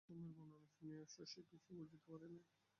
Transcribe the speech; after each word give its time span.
কুসমের 0.03 0.31
বর্ণনা 0.37 0.67
শুনিয়া 0.71 1.03
শশী 1.07 1.41
কিছুই 1.49 1.75
বুঝিতে 1.79 2.07
পারে 2.07 2.27
নাই। 2.27 2.43